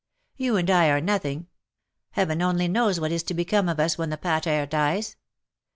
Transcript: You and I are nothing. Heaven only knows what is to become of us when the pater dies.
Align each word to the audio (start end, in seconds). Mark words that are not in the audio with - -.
You 0.35 0.55
and 0.57 0.67
I 0.71 0.87
are 0.87 0.99
nothing. 0.99 1.45
Heaven 2.13 2.41
only 2.41 2.67
knows 2.67 2.99
what 2.99 3.11
is 3.11 3.21
to 3.21 3.35
become 3.35 3.69
of 3.69 3.79
us 3.79 3.99
when 3.99 4.09
the 4.09 4.17
pater 4.17 4.65
dies. 4.65 5.15